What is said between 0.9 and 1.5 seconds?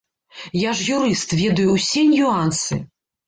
юрыст,